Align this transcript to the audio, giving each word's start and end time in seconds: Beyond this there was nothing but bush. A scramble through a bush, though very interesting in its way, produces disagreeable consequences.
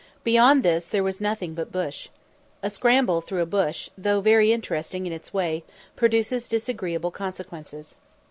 Beyond 0.23 0.63
this 0.63 0.87
there 0.87 1.03
was 1.03 1.21
nothing 1.21 1.53
but 1.53 1.71
bush. 1.71 2.09
A 2.63 2.71
scramble 2.71 3.21
through 3.21 3.43
a 3.43 3.45
bush, 3.45 3.87
though 3.95 4.19
very 4.19 4.51
interesting 4.51 5.05
in 5.05 5.13
its 5.13 5.31
way, 5.31 5.63
produces 5.95 6.47
disagreeable 6.47 7.11
consequences. 7.11 7.97